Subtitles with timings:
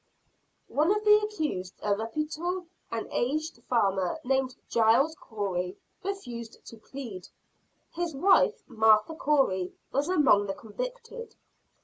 [0.67, 7.27] One of the accused, a reputable and aged farmer named Giles Corey, refused to plead.
[7.91, 11.35] His wife, Martha Corey, was among the convicted.